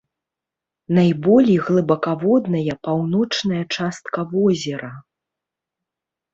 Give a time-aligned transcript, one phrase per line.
[0.97, 4.93] Найболей глыбакаводная паўночная частка возера.